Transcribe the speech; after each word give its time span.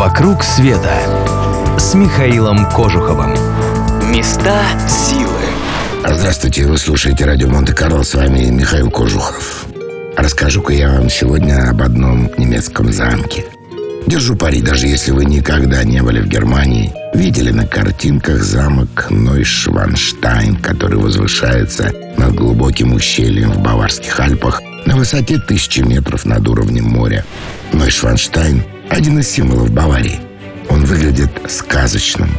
«Вокруг 0.00 0.42
света» 0.42 0.94
с 1.78 1.92
Михаилом 1.92 2.64
Кожуховым. 2.70 3.34
Места 4.10 4.62
силы. 4.88 5.42
Здравствуйте, 6.08 6.64
вы 6.64 6.78
слушаете 6.78 7.26
радио 7.26 7.50
Монте-Карло, 7.50 8.02
с 8.02 8.14
вами 8.14 8.46
Михаил 8.46 8.90
Кожухов. 8.90 9.66
Расскажу-ка 10.16 10.72
я 10.72 10.88
вам 10.88 11.10
сегодня 11.10 11.68
об 11.68 11.82
одном 11.82 12.30
немецком 12.38 12.90
замке. 12.90 13.44
Держу 14.06 14.36
пари, 14.36 14.62
даже 14.62 14.86
если 14.86 15.10
вы 15.10 15.26
никогда 15.26 15.84
не 15.84 16.02
были 16.02 16.22
в 16.22 16.28
Германии, 16.28 16.94
видели 17.12 17.50
на 17.50 17.66
картинках 17.66 18.42
замок 18.42 19.08
Нойшванштайн, 19.10 20.56
который 20.56 20.96
возвышается 20.96 21.92
над 22.16 22.34
глубоким 22.34 22.94
ущельем 22.94 23.52
в 23.52 23.60
Баварских 23.60 24.18
Альпах 24.18 24.62
на 24.86 24.96
высоте 24.96 25.38
тысячи 25.38 25.80
метров 25.80 26.24
над 26.24 26.48
уровнем 26.48 26.86
моря. 26.86 27.22
Нойшванштайн– 27.74 28.64
один 28.90 29.20
из 29.20 29.30
символов 29.30 29.70
Баварии. 29.70 30.20
Он 30.68 30.84
выглядит 30.84 31.30
сказочным. 31.48 32.30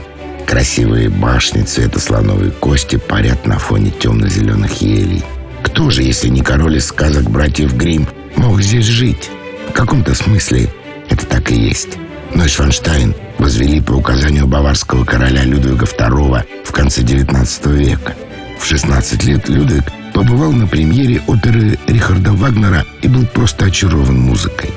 Красивые 0.45 1.09
башни 1.09 1.63
цвета 1.63 1.99
слоновой 1.99 2.51
кости 2.51 2.97
парят 2.97 3.47
на 3.47 3.57
фоне 3.57 3.89
темно-зеленых 3.89 4.81
елей. 4.81 5.23
Кто 5.63 5.89
же, 5.89 6.03
если 6.03 6.27
не 6.27 6.41
король 6.41 6.77
из 6.77 6.87
сказок 6.87 7.29
братьев 7.29 7.73
Грим, 7.75 8.07
мог 8.35 8.61
здесь 8.61 8.85
жить? 8.85 9.29
В 9.69 9.71
каком-то 9.71 10.13
смысле 10.13 10.69
это 11.09 11.25
так 11.25 11.51
и 11.51 11.55
есть. 11.55 11.97
Нойшванштайн 12.35 13.15
возвели 13.37 13.79
по 13.79 13.93
указанию 13.93 14.45
баварского 14.45 15.05
короля 15.05 15.43
Людвига 15.43 15.85
II 15.85 16.43
в 16.65 16.71
конце 16.71 17.01
XIX 17.01 17.73
века. 17.73 18.13
В 18.59 18.65
16 18.65 19.23
лет 19.23 19.47
Людвиг 19.47 19.83
побывал 20.13 20.51
на 20.51 20.67
премьере 20.67 21.21
оперы 21.27 21.79
Рихарда 21.87 22.33
Вагнера 22.33 22.85
и 23.01 23.07
был 23.07 23.25
просто 23.25 23.65
очарован 23.65 24.19
музыкой. 24.19 24.69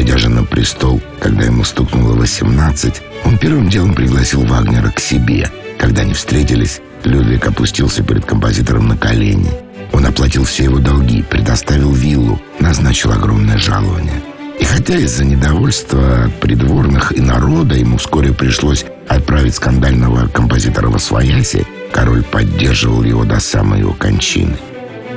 Зайдя 0.00 0.16
же 0.16 0.30
на 0.30 0.44
престол, 0.44 0.98
когда 1.20 1.44
ему 1.44 1.62
стукнуло 1.62 2.14
18, 2.14 3.02
он 3.26 3.36
первым 3.36 3.68
делом 3.68 3.92
пригласил 3.92 4.40
Вагнера 4.46 4.90
к 4.90 4.98
себе. 4.98 5.46
Когда 5.78 6.00
они 6.00 6.14
встретились, 6.14 6.80
Людвиг 7.04 7.46
опустился 7.46 8.02
перед 8.02 8.24
композитором 8.24 8.88
на 8.88 8.96
колени. 8.96 9.50
Он 9.92 10.06
оплатил 10.06 10.44
все 10.44 10.64
его 10.64 10.78
долги, 10.78 11.22
предоставил 11.22 11.92
виллу, 11.92 12.40
назначил 12.60 13.12
огромное 13.12 13.58
жалование. 13.58 14.22
И 14.58 14.64
хотя 14.64 14.94
из-за 14.94 15.26
недовольства 15.26 16.30
придворных 16.40 17.12
и 17.12 17.20
народа 17.20 17.74
ему 17.74 17.98
вскоре 17.98 18.32
пришлось 18.32 18.86
отправить 19.06 19.56
скандального 19.56 20.28
композитора 20.28 20.88
во 20.88 20.98
свояси, 20.98 21.66
король 21.92 22.22
поддерживал 22.22 23.02
его 23.02 23.24
до 23.24 23.38
самой 23.38 23.80
его 23.80 23.92
кончины. 23.92 24.56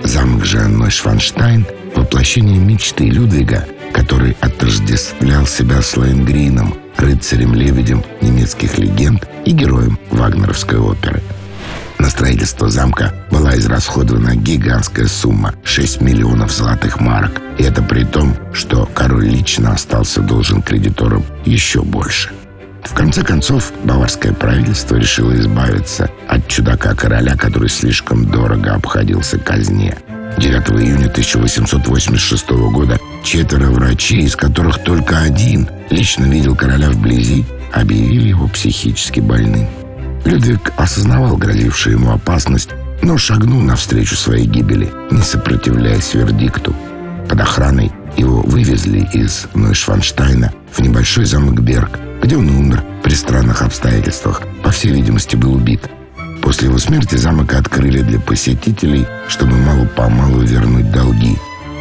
Замок 0.04 0.44
же 0.44 0.60
Нойшванштайн– 0.68 1.66
воплощение 2.04 2.58
мечты 2.58 3.06
Людвига, 3.06 3.66
который 3.94 4.36
отождествлял 4.42 5.48
себя 5.48 5.82
с 5.82 5.96
Лайнгрином, 5.96 6.76
рыцарем-лебедем 6.98 8.04
немецких 8.22 8.78
легенд 8.78 9.26
и 9.46 9.52
героем 9.52 9.98
вагнеровской 10.12 10.80
оперы. 10.80 11.24
На 12.00 12.10
строительство 12.10 12.70
замка 12.70 13.14
была 13.32 13.56
израсходована 13.56 14.36
гигантская 14.36 15.08
сумма– 15.08 15.54
6 15.64 16.02
миллионов 16.02 16.52
золотых 16.52 17.00
марок. 17.00 17.42
И 17.58 17.64
это 17.64 17.82
при 17.82 18.04
том, 18.04 18.36
что 18.52 18.86
король 18.94 19.28
лично 19.28 19.72
остался 19.72 20.20
должен 20.20 20.62
кредиторам 20.62 21.24
еще 21.46 21.84
больше. 21.84 22.32
В 22.84 22.94
конце 22.94 23.24
концов, 23.24 23.72
баварское 23.86 24.34
правительство 24.34 24.98
решило 24.98 25.34
избавиться 25.36 26.10
от 26.28 26.46
чудака-короля, 26.50 27.38
который 27.38 27.70
слишком 27.70 28.26
дорого 28.26 28.74
обходился 28.74 29.40
казне. 29.40 29.96
9 30.38 30.82
июня 30.82 31.08
1886 31.08 32.50
года 32.50 33.00
четверо 33.24 33.68
врачей, 33.68 34.24
из 34.24 34.36
которых 34.36 34.84
только 34.84 35.20
один 35.20 35.70
лично 35.90 36.26
видел 36.26 36.56
короля 36.56 36.90
вблизи, 36.90 37.46
объявили 37.72 38.30
его 38.30 38.48
психически 38.48 39.20
больным. 39.20 39.68
Людвиг 40.26 40.74
осознавал 40.78 41.38
грозившую 41.38 41.98
ему 41.98 42.12
опасность, 42.12 42.70
но 43.02 43.18
шагнул 43.18 43.62
навстречу 43.62 44.16
своей 44.16 44.48
гибели, 44.48 44.90
не 45.12 45.22
сопротивляясь 45.22 46.14
вердикту. 46.14 46.74
Под 47.30 47.40
охраной 47.40 47.92
его 48.18 48.42
вывезли 48.42 49.08
из 49.14 49.48
Нойшванштайна 49.54 50.54
в 50.72 50.80
небольшой 50.80 51.26
замок 51.26 51.62
Берг, 51.62 52.00
где 52.22 52.38
он 52.38 52.50
умер 52.50 52.84
при 53.04 53.14
странных 53.14 53.62
обстоятельствах, 53.62 54.42
по 54.64 54.72
всей 54.72 54.92
видимости, 54.94 55.36
был 55.36 55.54
убит. 55.54 55.90
После 56.44 56.68
его 56.68 56.78
смерти 56.78 57.16
замок 57.16 57.54
открыли 57.54 58.02
для 58.02 58.20
посетителей, 58.20 59.08
чтобы 59.30 59.56
мало-помалу 59.56 60.42
вернуть 60.42 60.92
долги. 60.92 61.38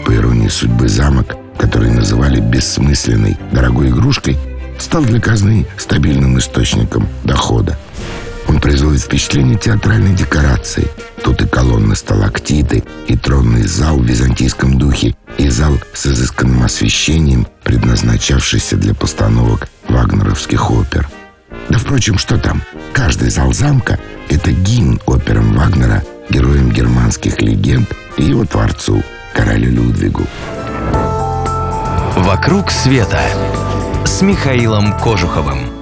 По 0.07 0.15
иронии 0.15 0.47
судьбы 0.47 0.89
замок, 0.89 1.35
который 1.59 1.91
называли 1.91 2.39
бессмысленной, 2.39 3.37
дорогой 3.51 3.89
игрушкой, 3.89 4.39
стал 4.79 5.03
для 5.03 5.21
казны 5.21 5.67
стабильным 5.77 6.39
источником 6.39 7.09
дохода. 7.25 7.77
Он 8.47 8.61
производит 8.61 9.01
впечатление 9.01 9.59
театральной 9.59 10.15
декорации. 10.15 10.89
Тут 11.25 11.43
и 11.43 11.49
колонны 11.49 11.97
сталактиты, 11.97 12.85
и 13.09 13.17
тронный 13.17 13.67
зал 13.67 13.99
в 13.99 14.07
византийском 14.07 14.79
духе, 14.79 15.17
и 15.39 15.49
зал 15.49 15.77
с 15.93 16.07
изысканным 16.07 16.63
освещением, 16.63 17.49
предназначавшийся 17.65 18.77
для 18.77 18.95
постановок 18.95 19.69
вагнеровских 19.89 20.71
опер. 20.71 21.09
Да, 21.69 21.79
впрочем, 21.79 22.17
что 22.17 22.39
там? 22.39 22.63
Каждый 22.93 23.31
зал 23.31 23.53
замка— 23.53 23.99
это 24.29 24.51
гимн 24.53 25.01
операм 25.07 25.55
Вагнера, 25.55 26.03
героям 26.31 26.71
германских 26.71 27.41
легенд 27.41 27.89
и 28.17 28.25
его 28.25 28.45
творцу, 28.45 29.03
королю 29.35 29.71
Людвигу. 29.71 30.27
«Вокруг 32.17 32.71
света» 32.71 33.21
с 34.05 34.23
Михаилом 34.23 34.99
Кожуховым. 34.99 35.82